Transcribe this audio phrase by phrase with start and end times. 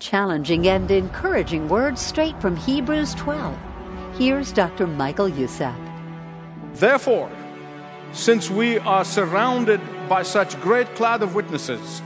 [0.00, 3.54] Challenging and encouraging words straight from Hebrews 12.
[4.16, 4.86] Here's Dr.
[4.86, 5.76] Michael Youssef.
[6.72, 7.30] Therefore,
[8.12, 9.78] since we are surrounded
[10.08, 12.00] by such great cloud of witnesses,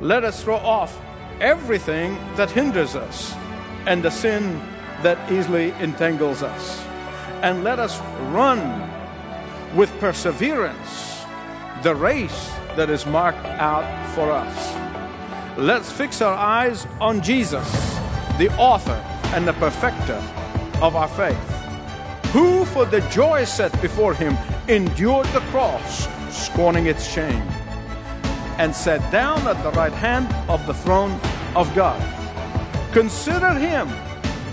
[0.00, 1.00] let us throw off
[1.40, 3.32] everything that hinders us
[3.86, 4.58] and the sin
[5.04, 6.84] that easily entangles us.
[7.42, 8.00] And let us
[8.32, 8.90] run
[9.76, 11.24] with perseverance
[11.84, 13.86] the race that is marked out
[14.16, 14.77] for us.
[15.58, 17.68] Let's fix our eyes on Jesus,
[18.38, 18.94] the author
[19.34, 20.22] and the perfecter
[20.80, 21.36] of our faith,
[22.26, 27.42] who for the joy set before him endured the cross, scorning its shame,
[28.58, 31.18] and sat down at the right hand of the throne
[31.56, 32.00] of God.
[32.92, 33.88] Consider him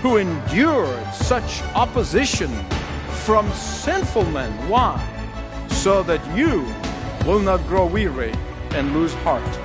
[0.02, 2.50] who endured such opposition
[3.26, 4.52] from sinful men.
[4.68, 4.98] Why?
[5.70, 6.66] So that you
[7.28, 8.34] will not grow weary
[8.72, 9.65] and lose heart.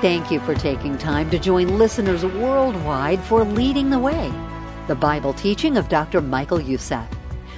[0.00, 4.32] Thank you for taking time to join listeners worldwide for Leading the Way,
[4.86, 6.22] the Bible teaching of Dr.
[6.22, 7.06] Michael Youssef,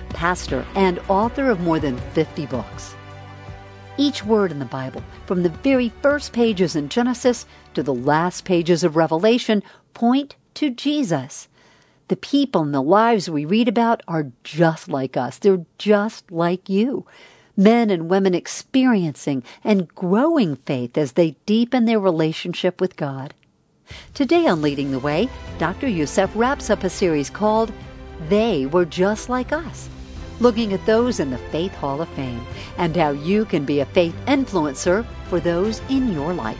[0.08, 2.96] pastor and author of more than 50 books.
[3.96, 8.44] Each word in the Bible, from the very first pages in Genesis to the last
[8.44, 9.62] pages of Revelation,
[9.94, 11.46] point to Jesus.
[12.08, 15.38] The people and the lives we read about are just like us.
[15.38, 17.06] They're just like you
[17.56, 23.34] men and women experiencing and growing faith as they deepen their relationship with God.
[24.14, 25.88] Today on Leading the Way, Dr.
[25.88, 27.72] Youssef wraps up a series called
[28.28, 29.88] They Were Just Like Us,
[30.40, 32.44] looking at those in the Faith Hall of Fame
[32.78, 36.58] and how you can be a faith influencer for those in your life.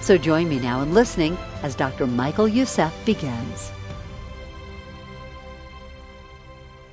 [0.00, 2.06] So join me now in listening as Dr.
[2.06, 3.70] Michael Youssef begins.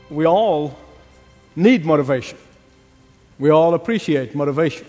[0.10, 0.78] We all
[1.56, 2.38] need motivation.
[3.40, 4.88] We all appreciate motivation.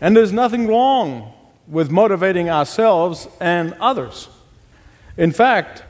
[0.00, 1.32] And there's nothing wrong
[1.66, 4.28] with motivating ourselves and others.
[5.16, 5.84] In fact,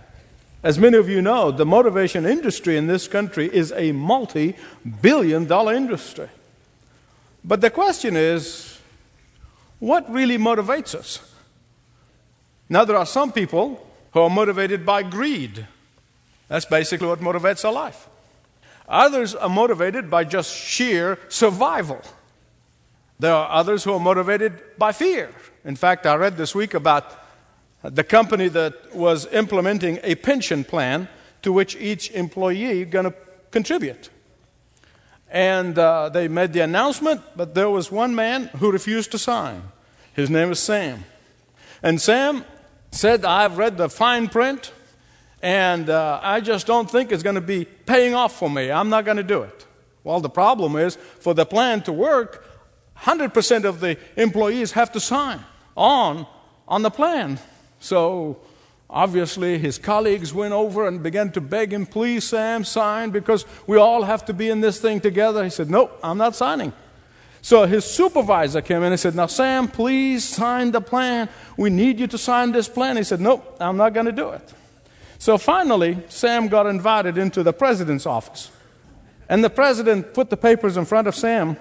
[0.62, 4.56] as many of you know, the motivation industry in this country is a multi
[5.02, 6.28] billion dollar industry.
[7.44, 8.78] But the question is
[9.78, 11.20] what really motivates us?
[12.68, 15.66] Now, there are some people who are motivated by greed.
[16.48, 18.08] That's basically what motivates our life.
[18.88, 22.00] Others are motivated by just sheer survival.
[23.18, 25.30] There are others who are motivated by fear.
[25.64, 27.24] In fact, I read this week about
[27.82, 31.08] the company that was implementing a pension plan
[31.42, 33.14] to which each employee going to
[33.50, 34.10] contribute.
[35.30, 39.62] And uh, they made the announcement, but there was one man who refused to sign.
[40.12, 41.04] His name is Sam.
[41.82, 42.44] And Sam
[42.90, 44.72] said, I've read the fine print
[45.44, 48.70] and uh, I just don't think it's going to be paying off for me.
[48.70, 49.66] I'm not going to do it.
[50.02, 52.46] Well, the problem is for the plan to work,
[53.00, 55.40] 100% of the employees have to sign
[55.76, 56.26] on
[56.66, 57.38] on the plan.
[57.78, 58.38] So
[58.88, 63.76] obviously his colleagues went over and began to beg him, please, Sam, sign because we
[63.76, 65.44] all have to be in this thing together.
[65.44, 66.72] He said, "No, I'm not signing.
[67.42, 71.28] So his supervisor came in and said, Now, Sam, please sign the plan.
[71.58, 72.96] We need you to sign this plan.
[72.96, 74.54] He said, Nope, I'm not going to do it.
[75.24, 78.50] So finally, Sam got invited into the president's office.
[79.26, 81.56] And the president put the papers in front of Sam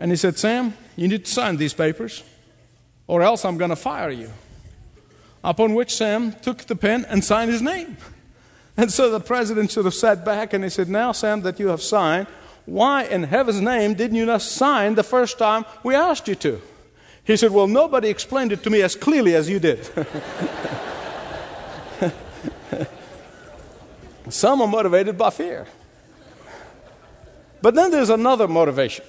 [0.00, 2.24] and he said, Sam, you need to sign these papers
[3.06, 4.32] or else I'm going to fire you.
[5.44, 7.98] Upon which Sam took the pen and signed his name.
[8.76, 11.68] And so the president should have sat back and he said, Now, Sam, that you
[11.68, 12.26] have signed,
[12.66, 16.60] why in heaven's name didn't you not sign the first time we asked you to?
[17.22, 19.88] He said, Well, nobody explained it to me as clearly as you did.
[24.28, 25.66] Some are motivated by fear.
[27.60, 29.04] But then there's another motivation,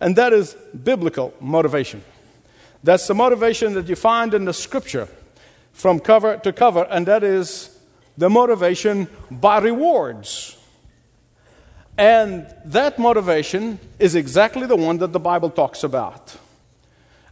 [0.00, 0.54] and that is
[0.84, 2.02] biblical motivation.
[2.82, 5.08] That's the motivation that you find in the scripture
[5.72, 7.78] from cover to cover, and that is
[8.16, 10.56] the motivation by rewards.
[11.98, 16.36] And that motivation is exactly the one that the Bible talks about.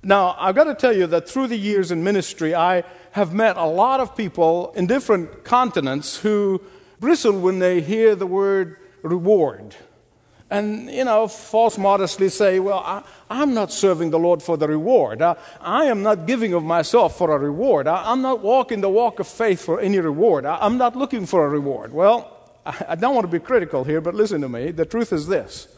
[0.02, 3.56] Now, I've got to tell you that through the years in ministry, I have met
[3.56, 6.60] a lot of people in different continents who
[7.00, 9.74] bristle when they hear the word reward.
[10.50, 13.02] And, you know, false modestly say, well, I,
[13.42, 15.20] am not serving the Lord for the reward.
[15.20, 17.86] I, I, am not giving of myself for a reward.
[17.86, 20.46] I, am not walking the walk of faith for any reward.
[20.46, 21.92] I, am not looking for a reward.
[21.92, 22.34] Well,
[22.64, 24.70] I, I don't want to be critical here, but listen to me.
[24.70, 25.68] The truth is this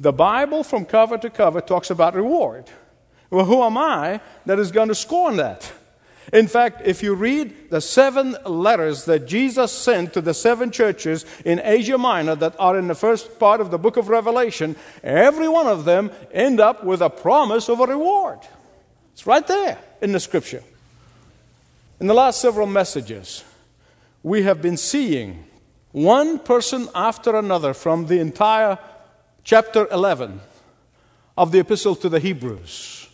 [0.00, 2.66] the Bible, from cover to cover, talks about reward.
[3.28, 5.72] Well, who am I that is going to scorn that?
[6.32, 11.24] In fact, if you read the seven letters that Jesus sent to the seven churches
[11.44, 15.48] in Asia Minor that are in the first part of the book of Revelation, every
[15.48, 18.38] one of them end up with a promise of a reward.
[19.12, 19.78] It's right there.
[20.00, 20.62] in the scripture.
[22.00, 23.44] In the last several messages,
[24.22, 25.44] we have been seeing
[25.92, 28.78] one person after another from the entire
[29.44, 30.40] chapter 11
[31.38, 33.08] of the epistle to the Hebrews.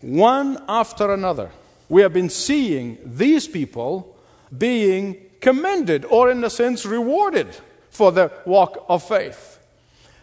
[0.00, 1.50] One after another.
[1.90, 4.16] We have been seeing these people
[4.56, 7.48] being commended or, in a sense, rewarded
[7.90, 9.58] for their walk of faith.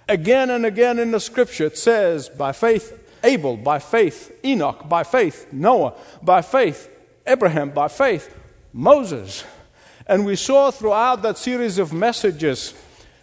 [0.07, 5.03] Again and again in the scripture, it says, by faith, Abel, by faith, Enoch, by
[5.03, 5.93] faith, Noah,
[6.23, 6.89] by faith,
[7.27, 8.33] Abraham, by faith,
[8.71, 9.43] Moses.
[10.07, 12.73] And we saw throughout that series of messages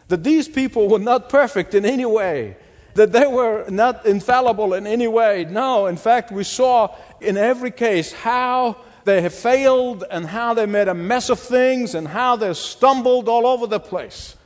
[0.09, 2.59] that these people were not perfect in any way,
[2.95, 5.45] that they were not infallible in any way.
[5.45, 10.67] No, in fact, we saw in every case how they have failed and how they
[10.67, 14.37] made a mess of things and how they stumbled all over the place.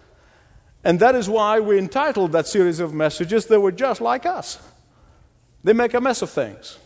[0.85, 4.59] And that is why we entitled that series of messages, They Were Just Like Us.
[5.63, 6.79] They make a mess of things.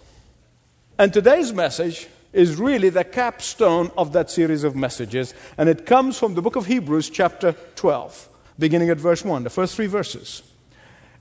[0.99, 6.19] And today's message is really the capstone of that series of messages, and it comes
[6.19, 8.29] from the book of Hebrews, chapter 12,
[8.59, 10.43] beginning at verse 1, the first three verses.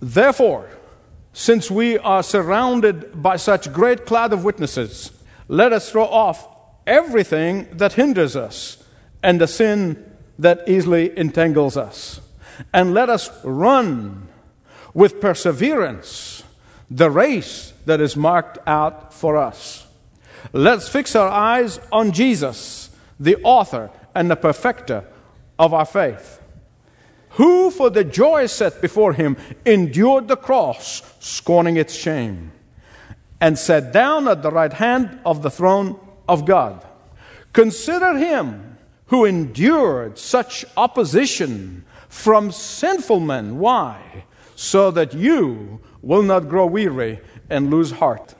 [0.01, 0.69] Therefore,
[1.33, 5.11] since we are surrounded by such great cloud of witnesses,
[5.47, 6.47] let us throw off
[6.85, 8.83] everything that hinders us
[9.23, 12.19] and the sin that easily entangles us.
[12.73, 14.27] And let us run
[14.93, 16.43] with perseverance
[16.89, 19.87] the race that is marked out for us
[20.53, 22.89] Let's fix our eyes on Jesus,
[23.19, 25.05] the author and the perfecter
[25.57, 26.40] of our faith,
[27.31, 32.51] who, for the joy set before him, endured the cross, scorning its shame,
[33.39, 36.85] and sat down at the right hand of the throne of God.
[37.53, 43.59] Consider him who endured such opposition from sinful men.
[43.59, 44.25] Why?
[44.55, 47.19] So that you will not grow weary
[47.49, 48.35] and lose heart.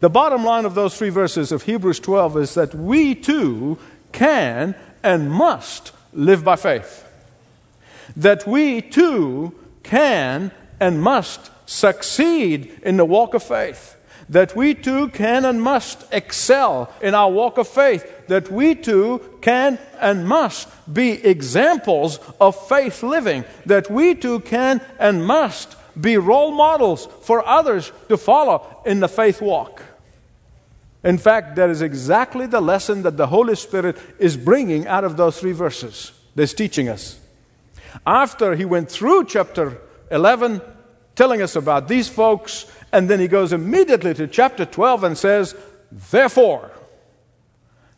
[0.00, 3.78] The bottom line of those three verses of Hebrews 12 is that we too
[4.10, 7.08] can and must live by faith.
[8.16, 13.96] That we too can and must succeed in the walk of faith.
[14.28, 18.26] That we too can and must excel in our walk of faith.
[18.28, 23.44] That we too can and must be examples of faith living.
[23.66, 29.08] That we too can and must be role models for others to follow in the
[29.08, 29.82] faith walk.
[31.04, 35.16] In fact, that is exactly the lesson that the Holy Spirit is bringing out of
[35.16, 36.12] those three verses.
[36.34, 37.18] That's teaching us.
[38.06, 39.80] After he went through chapter
[40.10, 40.60] 11,
[41.14, 45.54] telling us about these folks, and then he goes immediately to chapter 12 and says,
[46.10, 46.70] Therefore,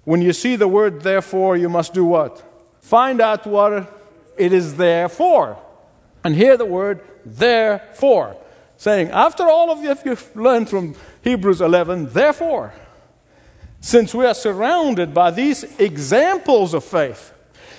[0.05, 2.43] when you see the word therefore, you must do what?
[2.81, 3.91] Find out what
[4.37, 5.59] it is there for.
[6.23, 8.37] And hear the word therefore,
[8.77, 12.73] saying, After all of you, you've learned from Hebrews 11, therefore.
[13.81, 17.34] Since we are surrounded by these examples of faith,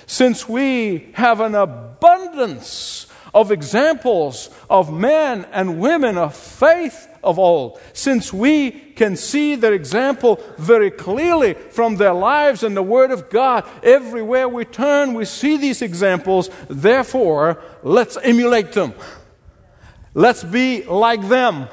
[0.06, 7.78] since we have an abundance of examples of men and women of faith of old,
[7.92, 13.28] since we can see their example very clearly from their lives and the Word of
[13.28, 16.48] God, everywhere we turn, we see these examples.
[16.68, 18.94] Therefore, let's emulate them.
[20.14, 21.68] Let's be like them.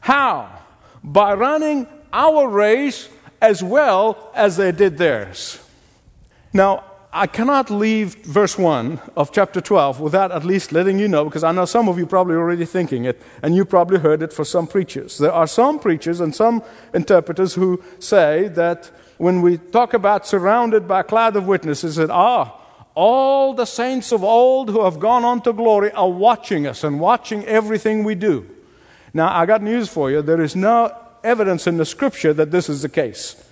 [0.00, 0.60] How?
[1.02, 3.08] By running our race
[3.40, 5.58] as well as they did theirs.
[6.52, 11.24] Now, I cannot leave verse 1 of chapter 12 without at least letting you know,
[11.24, 14.30] because I know some of you probably already thinking it, and you probably heard it
[14.30, 15.16] for some preachers.
[15.16, 16.62] There are some preachers and some
[16.92, 22.10] interpreters who say that when we talk about surrounded by a cloud of witnesses, that,
[22.10, 22.54] ah,
[22.94, 27.00] all the saints of old who have gone on to glory are watching us and
[27.00, 28.46] watching everything we do.
[29.14, 30.20] Now, I got news for you.
[30.20, 33.42] There is no evidence in the scripture that this is the case.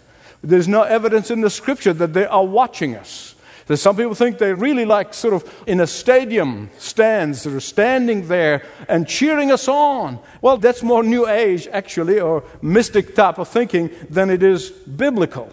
[0.43, 3.35] There's no evidence in the scripture that they are watching us.
[3.67, 7.61] There's some people think they really like sort of in a stadium stands, that are
[7.61, 10.21] standing there and cheering us on.
[10.41, 15.53] Well, that's more New Age, actually, or mystic type of thinking than it is biblical.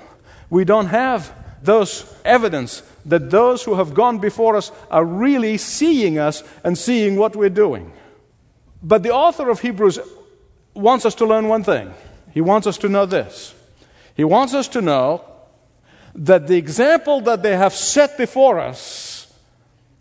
[0.51, 6.19] We don't have those evidence that those who have gone before us are really seeing
[6.19, 7.91] us and seeing what we're doing.
[8.83, 9.97] But the author of Hebrews
[10.75, 11.91] wants us to learn one thing.
[12.31, 13.55] He wants us to know this.
[14.15, 15.23] He wants us to know
[16.15, 19.33] that the example that they have set before us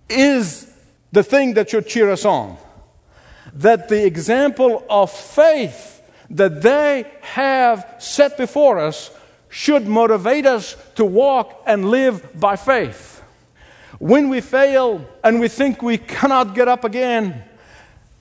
[0.09, 0.71] is
[1.11, 2.57] the thing that should cheer us on.
[3.54, 9.11] That the example of faith that they have set before us
[9.49, 13.23] should motivate us to walk and live by faith.
[13.99, 17.45] When we fail and we think we cannot get up again,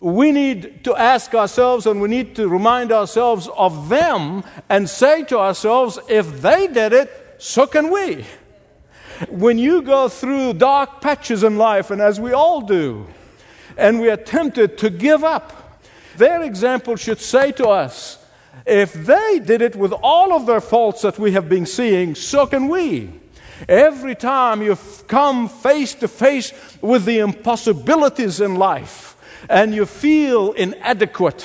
[0.02, 5.24] we need to ask ourselves and we need to remind ourselves of them and say
[5.26, 8.24] to ourselves, if they did it, so can we.
[9.30, 13.08] When you go through dark patches in life, and as we all do,
[13.76, 15.82] and we are tempted to give up,
[16.18, 18.24] their example should say to us,
[18.68, 22.46] if they did it with all of their faults that we have been seeing, so
[22.46, 23.10] can we.
[23.68, 29.18] Every time you come face to face with the impossibilities in life,
[29.50, 31.44] and you feel inadequate,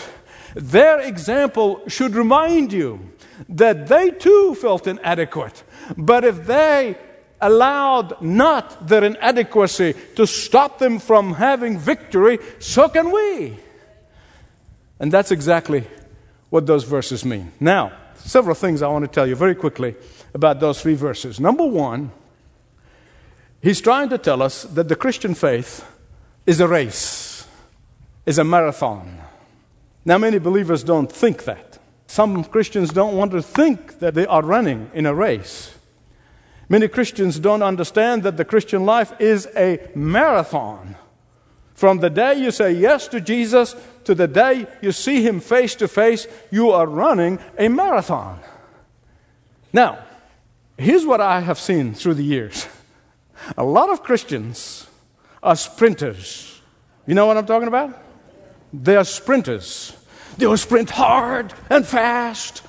[0.54, 3.00] their example should remind you
[3.48, 5.62] that they too felt inadequate.
[5.96, 6.96] But if they
[7.40, 13.56] allowed not their inadequacy to stop them from having victory, so can we.
[14.98, 15.84] And that's exactly
[16.48, 17.52] what those verses mean.
[17.60, 19.94] Now, several things I want to tell you very quickly
[20.32, 21.38] about those three verses.
[21.38, 22.10] Number one,
[23.60, 25.84] he's trying to tell us that the Christian faith
[26.46, 27.36] is a race
[28.26, 29.18] is a marathon.
[30.04, 31.65] Now, many believers don't think that.
[32.06, 35.76] Some Christians don't want to think that they are running in a race.
[36.68, 40.96] Many Christians don't understand that the Christian life is a marathon.
[41.74, 45.74] From the day you say yes to Jesus to the day you see him face
[45.76, 48.40] to face, you are running a marathon.
[49.72, 49.98] Now,
[50.78, 52.66] here's what I have seen through the years
[53.56, 54.86] a lot of Christians
[55.42, 56.60] are sprinters.
[57.06, 58.02] You know what I'm talking about?
[58.72, 59.92] They are sprinters.
[60.38, 62.62] They will sprint hard and fast.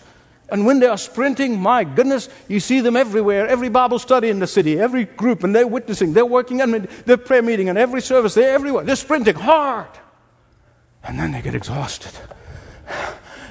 [0.50, 3.48] And when they are sprinting, my goodness, you see them everywhere.
[3.48, 7.18] Every Bible study in the city, every group, and they're witnessing, they're working, and their
[7.18, 8.86] prayer meeting, and every service, they're everywhere.
[8.86, 9.90] They're sprinting hard.
[11.04, 12.14] And then they get exhausted.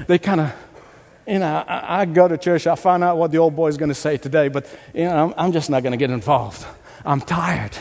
[0.07, 0.55] They kind of,
[1.27, 3.89] you know, I, I, go to church, I find out what the old boy's going
[3.89, 6.67] to say today, but, you know, I'm, I'm just not going to get involved.
[7.05, 7.77] I'm tired.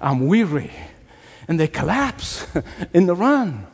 [0.00, 0.72] I'm weary.
[1.48, 2.46] And they collapse
[2.92, 3.66] in the run.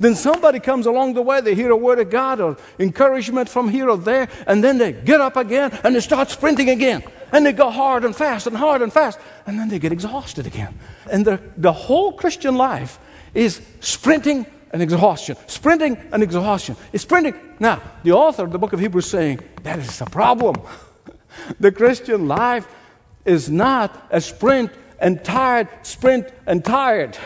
[0.00, 3.68] Then somebody comes along the way, they hear a word of God or encouragement from
[3.68, 7.02] here or there, and then they get up again and they start sprinting again.
[7.32, 10.46] And they go hard and fast and hard and fast, and then they get exhausted
[10.46, 10.78] again.
[11.10, 12.98] And the, the whole Christian life
[13.34, 16.76] is sprinting and exhaustion, sprinting and exhaustion.
[16.92, 17.34] It's sprinting.
[17.58, 20.56] Now, the author of the book of Hebrews is saying that is a problem.
[21.60, 22.66] the Christian life
[23.24, 27.18] is not a sprint and tired, sprint and tired.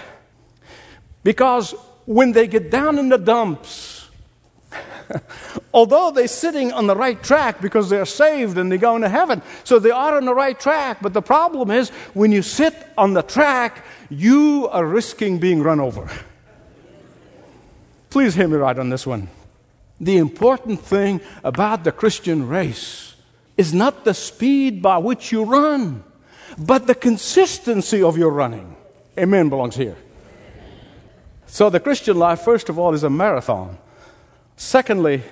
[1.23, 4.09] Because when they get down in the dumps,
[5.75, 9.43] although they're sitting on the right track because they're saved and they're going to heaven,
[9.65, 10.99] so they are on the right track.
[11.01, 15.81] But the problem is, when you sit on the track, you are risking being run
[15.81, 16.11] over.
[18.11, 19.29] Please hear me right on this one.
[20.01, 23.15] The important thing about the Christian race
[23.57, 26.03] is not the speed by which you run,
[26.59, 28.77] but the consistency of your running.
[29.19, 29.97] Amen belongs here.
[31.53, 33.77] So, the Christian life, first of all, is a marathon.
[34.57, 35.23] Secondly,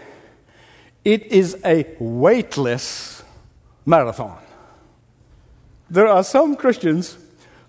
[1.03, 3.23] it is a weightless
[3.87, 4.39] marathon.
[5.89, 7.17] There are some Christians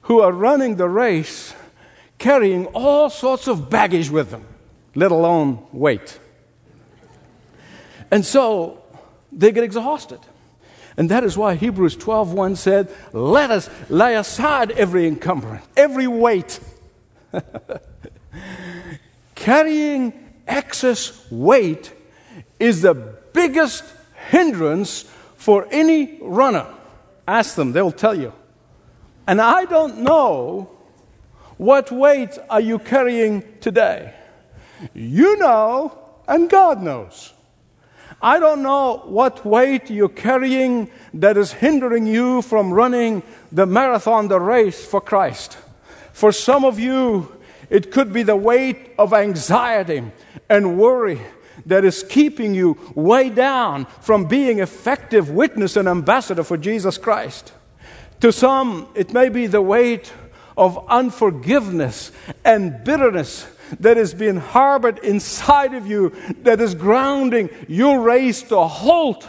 [0.01, 1.53] who are running the race
[2.17, 4.43] carrying all sorts of baggage with them,
[4.95, 6.19] let alone weight.
[8.11, 8.83] And so
[9.31, 10.19] they get exhausted.
[10.97, 16.59] And that is why Hebrews 12:1 said, "Let us lay aside every encumbrance, every weight."
[19.35, 20.13] Carrying
[20.47, 21.93] excess weight
[22.59, 22.93] is the
[23.33, 23.83] biggest
[24.29, 25.03] hindrance
[25.35, 26.67] for any runner.
[27.27, 28.33] Ask them, they'll tell you.
[29.27, 30.69] And I don't know
[31.57, 34.13] what weight are you carrying today.
[34.93, 35.97] You know,
[36.27, 37.33] and God knows.
[38.21, 44.27] I don't know what weight you're carrying that is hindering you from running the marathon,
[44.27, 45.57] the race for Christ.
[46.13, 47.31] For some of you,
[47.71, 50.03] it could be the weight of anxiety
[50.49, 51.21] and worry
[51.65, 57.53] that is keeping you way down from being effective witness and ambassador for Jesus Christ.
[58.19, 60.11] To some, it may be the weight
[60.57, 62.11] of unforgiveness
[62.43, 63.47] and bitterness
[63.79, 69.27] that is being harbored inside of you that is grounding your race to a halt.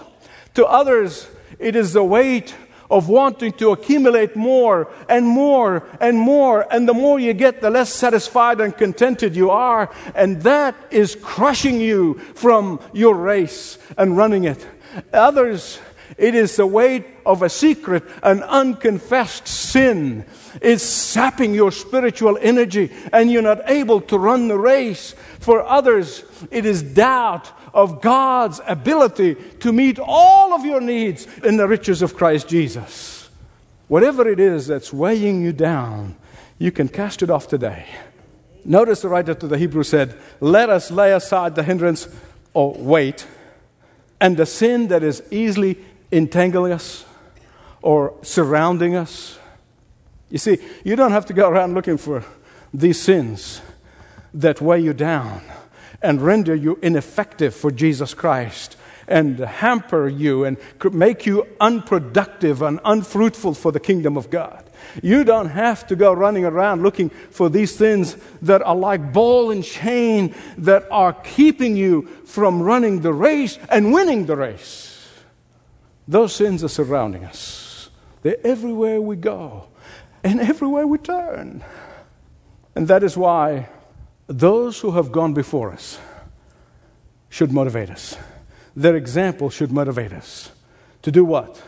[0.55, 1.29] To others,
[1.61, 2.57] it is the weight
[2.93, 6.67] of wanting to accumulate more and more and more.
[6.71, 9.91] And the more you get, the less satisfied and contented you are.
[10.15, 14.65] And that is crushing you from your race and running it.
[15.11, 15.81] Others,
[16.19, 20.27] it is the weight of a secret, an unconfessed sin.
[20.61, 25.15] It's sapping your spiritual energy and you're not able to run the race.
[25.41, 31.57] For others, it is doubt of God's ability to meet all of your needs in
[31.57, 33.31] the riches of Christ Jesus.
[33.89, 36.17] Whatever it is that's weighing you down,
[36.59, 37.87] you can cast it off today.
[38.65, 42.09] Notice the writer to the Hebrew said, Let us lay aside the hindrance
[42.55, 43.27] or weight
[44.21, 45.79] and the sin that is easily
[46.13, 47.05] entangling us
[47.81, 49.39] or surrounding us.
[50.31, 52.25] You see, you don't have to go around looking for
[52.73, 53.61] these sins
[54.33, 55.43] that weigh you down
[56.03, 58.77] and render you ineffective for Jesus Christ
[59.09, 60.57] and hamper you and
[60.93, 64.65] make you unproductive and unfruitful for the kingdom of God.
[65.03, 69.51] You don't have to go running around looking for these things that are like ball
[69.51, 75.09] and chain that are keeping you from running the race and winning the race.
[76.09, 77.91] Those sins are surrounding us,
[78.23, 79.69] they're everywhere we go
[80.25, 81.65] and everywhere we turn.
[82.75, 83.69] And that is why
[84.27, 85.99] those who have gone before us
[87.29, 88.17] should motivate us.
[88.75, 90.51] Their example should motivate us
[91.03, 91.61] to do what?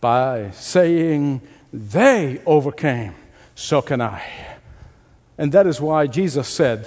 [0.00, 1.40] By saying,
[1.72, 3.14] They overcame,
[3.54, 4.22] so can I.
[5.38, 6.86] And that is why Jesus said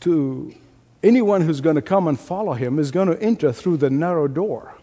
[0.00, 0.54] to
[1.02, 4.28] anyone who's going to come and follow him is going to enter through the narrow
[4.28, 4.74] door,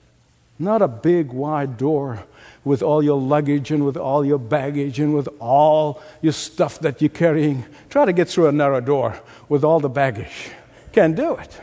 [0.60, 2.26] not a big, wide door
[2.66, 7.02] with all your luggage and with all your baggage and with all your stuff that
[7.02, 7.64] you're carrying.
[7.90, 10.50] Try to get through a narrow door with all the baggage.
[10.92, 11.62] Can't do it.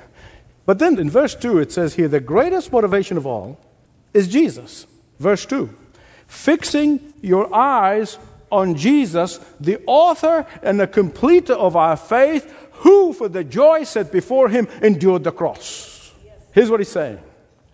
[0.64, 3.58] But then in verse 2, it says here the greatest motivation of all
[4.14, 4.86] is Jesus.
[5.18, 5.68] Verse 2
[6.28, 8.16] fixing your eyes
[8.50, 14.10] on Jesus, the author and the completer of our faith, who for the joy set
[14.10, 16.12] before him endured the cross.
[16.52, 17.18] Here's what he's saying.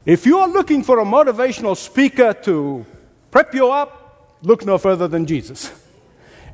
[0.04, 2.84] If you are looking for a motivational speaker to
[3.30, 5.72] prep you up, look no further than Jesus.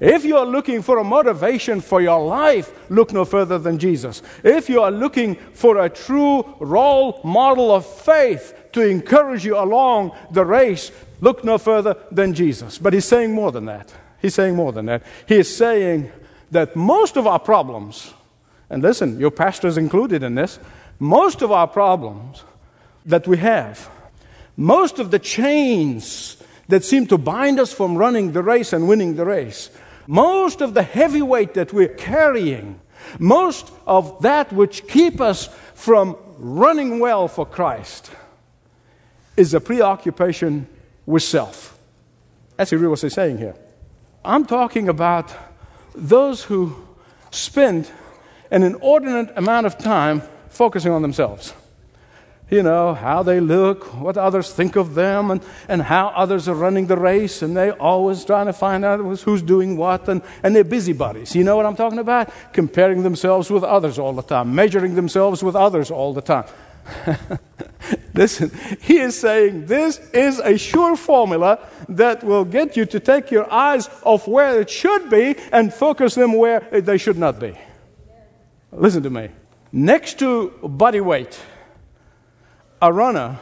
[0.00, 4.22] If you are looking for a motivation for your life, look no further than Jesus.
[4.42, 10.12] If you are looking for a true role model of faith to encourage you along
[10.32, 10.90] the race,
[11.20, 12.76] look no further than Jesus.
[12.76, 13.94] But he's saying more than that.
[14.20, 15.02] He's saying more than that.
[15.26, 16.10] He is saying
[16.50, 18.12] that most of our problems,
[18.68, 20.58] and listen, your pastor is included in this,
[20.98, 22.42] most of our problems
[23.06, 23.88] that we have,
[24.56, 26.36] most of the chains
[26.68, 29.70] that seem to bind us from running the race and winning the race.
[30.06, 32.80] Most of the heavy weight that we're carrying,
[33.18, 38.10] most of that which keep us from running well for Christ
[39.36, 40.66] is a preoccupation
[41.06, 41.78] with self.
[42.56, 43.56] That's really what he's saying here.
[44.24, 45.34] I'm talking about
[45.94, 46.76] those who
[47.30, 47.90] spend
[48.50, 51.52] an inordinate amount of time focusing on themselves
[52.54, 56.54] you know, how they look, what others think of them, and, and how others are
[56.54, 60.54] running the race, and they're always trying to find out who's doing what, and, and
[60.54, 61.34] they're busybodies.
[61.34, 62.32] You know what I'm talking about?
[62.52, 66.46] Comparing themselves with others all the time, measuring themselves with others all the time.
[68.14, 73.30] Listen, he is saying this is a sure formula that will get you to take
[73.30, 77.58] your eyes off where it should be and focus them where they should not be.
[78.70, 79.30] Listen to me.
[79.72, 81.40] Next to body weight,
[82.84, 83.38] a runner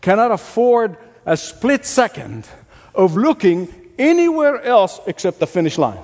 [0.00, 2.48] cannot afford a split second
[2.94, 6.00] of looking anywhere else except the finish line.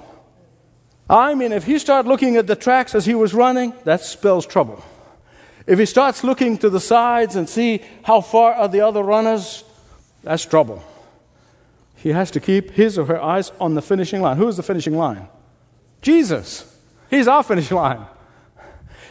[1.09, 4.47] I mean, if he starts looking at the tracks as he was running, that spells
[4.47, 4.85] trouble.
[5.67, 9.65] If he starts looking to the sides and see how far are the other runners,
[10.23, 10.85] that's trouble.
[11.97, 14.37] He has to keep his or her eyes on the finishing line.
[14.37, 15.27] Who is the finishing line?
[16.03, 16.77] Jesus.
[17.09, 18.05] He's our finish line.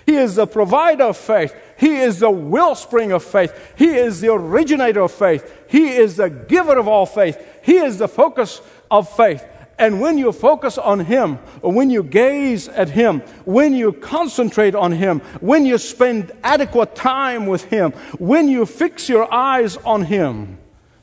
[0.05, 1.55] He is the provider of faith.
[1.77, 3.73] He is the wellspring of faith.
[3.77, 5.65] He is the originator of faith.
[5.69, 7.37] He is the giver of all faith.
[7.63, 9.45] He is the focus of faith.
[9.79, 14.73] And when you focus on Him, or when you gaze at Him, when you concentrate
[14.73, 20.03] on Him, when you spend adequate time with Him, when you fix your eyes on
[20.03, 20.57] Him,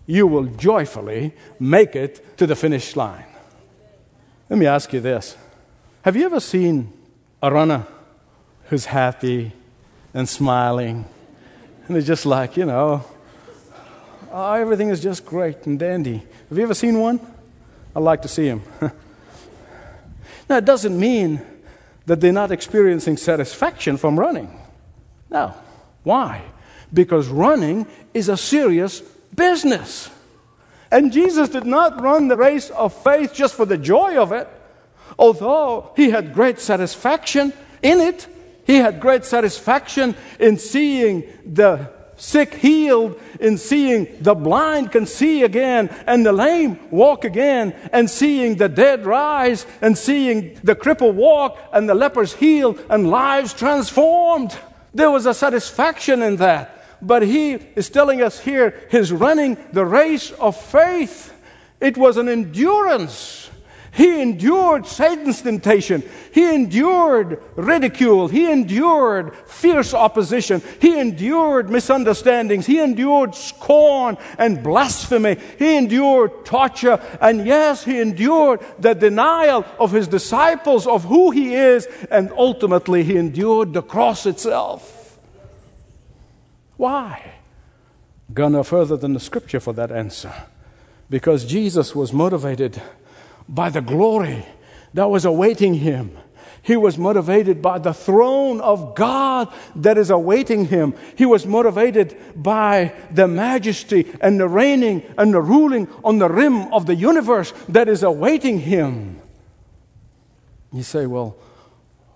[0.07, 3.27] you will joyfully make it to the finish line.
[4.51, 5.37] Let me ask you this
[6.03, 6.93] Have you ever seen
[7.41, 7.87] a runner
[8.65, 9.53] who's happy
[10.15, 11.05] and smiling.
[11.87, 13.05] And it's just like, you know,
[14.33, 16.23] oh, everything is just great and dandy.
[16.49, 17.21] Have you ever seen one?
[17.95, 18.63] I'd like to see him.
[20.49, 21.43] now, it doesn't mean
[22.07, 24.59] that they're not experiencing satisfaction from running.
[25.31, 25.55] No.
[26.03, 26.43] Why?
[26.93, 29.01] Because running is a serious
[29.35, 30.11] business.
[30.91, 34.49] And Jesus did not run the race of faith just for the joy of it,
[35.19, 38.29] although he had great satisfaction in it.
[38.65, 45.43] He had great satisfaction in seeing the sick healed, in seeing the blind can see
[45.43, 51.13] again, and the lame walk again, and seeing the dead rise, and seeing the cripple
[51.13, 54.57] walk, and the lepers healed, and lives transformed.
[54.95, 56.71] There was a satisfaction in that.
[57.03, 61.33] But he is telling us here, he's running the race of faith.
[61.81, 63.51] It was an endurance.
[63.95, 66.03] He endured Satan's temptation.
[66.33, 68.27] He endured ridicule.
[68.27, 70.63] He endured fierce opposition.
[70.81, 72.67] He endured misunderstandings.
[72.67, 75.37] He endured scorn and blasphemy.
[75.61, 77.01] He endured torture.
[77.21, 81.87] And yes, he endured the denial of his disciples of who he is.
[82.11, 85.21] And ultimately, he endured the cross itself.
[86.77, 87.35] Why?
[88.33, 90.33] Go no further than the scripture for that answer.
[91.09, 92.83] Because Jesus was motivated
[93.49, 94.45] by the glory
[94.95, 96.17] that was awaiting him.
[96.63, 100.95] He was motivated by the throne of God that is awaiting him.
[101.15, 106.73] He was motivated by the majesty and the reigning and the ruling on the rim
[106.73, 109.21] of the universe that is awaiting him.
[110.73, 111.37] You say, well,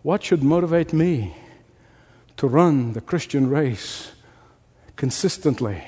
[0.02, 1.36] what should motivate me
[2.38, 4.12] to run the Christian race
[4.96, 5.84] consistently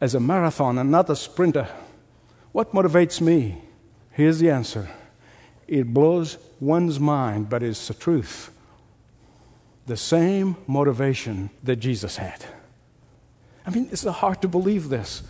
[0.00, 1.68] as a marathon and not a sprinter?
[2.52, 3.63] What motivates me?
[4.14, 4.88] Here's the answer
[5.66, 8.50] it blows one's mind, but it's the truth.
[9.86, 12.44] The same motivation that Jesus had.
[13.66, 15.22] I mean, it's hard to believe this.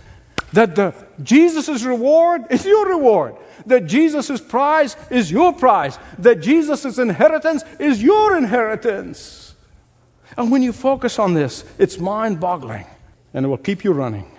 [0.53, 3.37] That the Jesus' reward is your reward.
[3.67, 5.99] That Jesus' prize is your prize.
[6.19, 9.55] That Jesus' inheritance is your inheritance.
[10.37, 12.87] And when you focus on this, it's mind boggling.
[13.33, 14.31] And it will keep you running.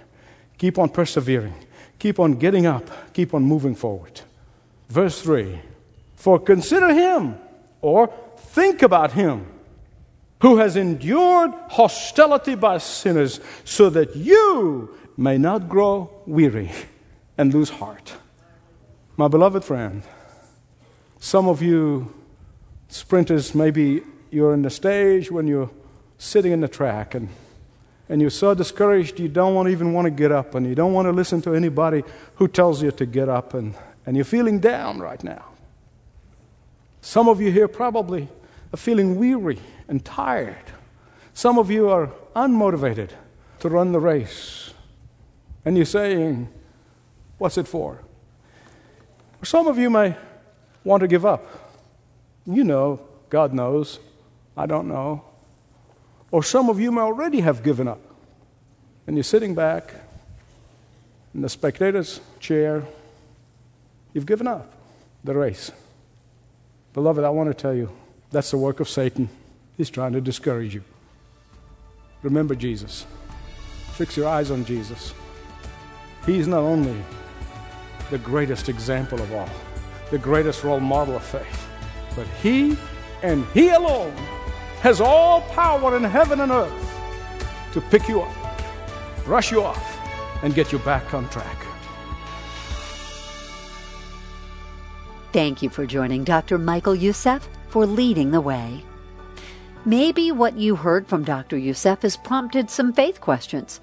[0.58, 1.56] Keep on persevering.
[2.00, 3.14] Keep on getting up.
[3.14, 4.22] Keep on moving forward.
[4.90, 5.60] Verse 3
[6.16, 7.38] For consider him,
[7.82, 9.48] or think about him,
[10.42, 16.72] who has endured hostility by sinners, so that you may not grow weary
[17.38, 18.14] and lose heart.
[19.18, 20.04] My beloved friend,
[21.20, 22.14] some of you
[22.90, 25.70] sprinters, maybe you're in the stage when you're
[26.18, 27.30] sitting in the track and,
[28.10, 30.94] and you're so discouraged you don't want, even want to get up and you don't
[30.94, 32.04] want to listen to anybody
[32.36, 33.74] who tells you to get up and,
[34.06, 35.46] and you're feeling down right now.
[37.02, 38.28] Some of you here probably
[38.74, 40.66] are feeling weary and tired.
[41.34, 43.10] Some of you are unmotivated
[43.60, 44.74] to run the race.
[45.64, 46.50] And you're saying,
[47.38, 48.00] What's it for?
[49.42, 50.16] Or some of you may
[50.84, 51.46] want to give up.
[52.46, 54.00] You know, God knows.
[54.56, 55.26] I don't know.
[56.32, 58.00] Or some of you may already have given up.
[59.06, 59.94] And you're sitting back
[61.34, 62.84] in the spectator's chair
[64.16, 64.72] You've given up
[65.26, 65.74] the race.
[66.94, 67.92] Beloved, I want to tell you
[68.32, 69.28] that's the work of Satan.
[69.76, 70.86] He's trying to discourage you.
[72.24, 73.06] Remember Jesus.
[73.92, 75.14] Fix your eyes on Jesus.
[76.26, 76.96] He's not only
[78.10, 79.50] the greatest example of all,
[80.12, 81.68] the greatest role model of faith,
[82.16, 82.78] but He
[83.22, 84.16] and He alone
[84.80, 87.00] has all power in heaven and earth
[87.74, 88.64] to pick you up,
[89.26, 90.00] brush you off,
[90.42, 91.65] and get you back on track.
[95.36, 96.58] Thank you for joining Dr.
[96.58, 98.86] Michael Youssef for leading the way.
[99.84, 101.58] Maybe what you heard from Dr.
[101.58, 103.82] Youssef has prompted some faith questions.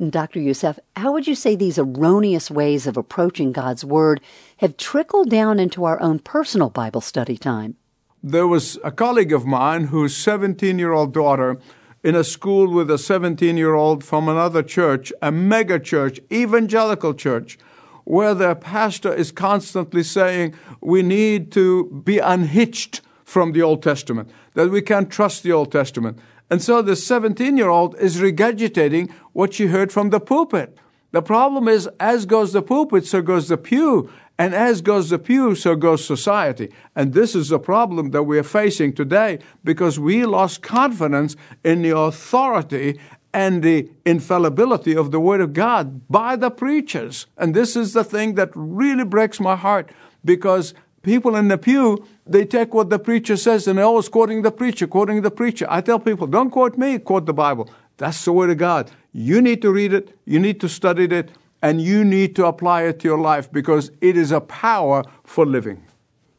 [0.00, 0.40] And Dr.
[0.40, 4.20] Youssef, how would you say these erroneous ways of approaching God's Word
[4.56, 7.76] have trickled down into our own personal Bible study time?
[8.20, 11.58] There was a colleague of mine whose 17 year old daughter
[12.02, 17.14] in a school with a 17 year old from another church, a mega church, evangelical
[17.14, 17.56] church,
[18.04, 24.30] where their pastor is constantly saying we need to be unhitched from the Old Testament,
[24.54, 26.18] that we can't trust the Old Testament.
[26.50, 30.78] And so the 17 year old is regurgitating what she heard from the pulpit.
[31.12, 34.10] The problem is, as goes the pulpit, so goes the pew.
[34.36, 36.72] And as goes the pew, so goes society.
[36.96, 41.82] And this is a problem that we are facing today because we lost confidence in
[41.82, 42.98] the authority
[43.34, 47.26] and the infallibility of the Word of God by the preachers.
[47.36, 49.90] And this is the thing that really breaks my heart
[50.24, 54.42] because people in the pew, they take what the preacher says and they're always quoting
[54.42, 55.66] the preacher, quoting the preacher.
[55.68, 57.68] I tell people, don't quote me, quote the Bible.
[57.96, 58.90] That's the Word of God.
[59.12, 62.82] You need to read it, you need to study it, and you need to apply
[62.82, 65.82] it to your life because it is a power for living.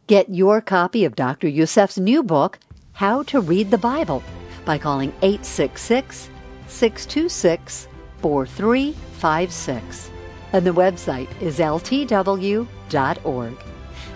[0.08, 1.50] Get your copy of Dr.
[1.50, 2.60] Youssef's new book,
[2.94, 4.24] How to Read the Bible,
[4.64, 6.30] by calling 866
[6.76, 7.88] 626
[8.22, 10.12] 4356.
[10.52, 12.68] And the website is ltw.org.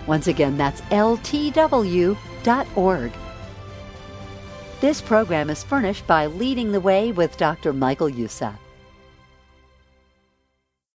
[0.06, 2.16] Once again, that's ltw.org.
[4.80, 7.72] This program is furnished by Leading the Way with Dr.
[7.72, 8.54] Michael Youssef.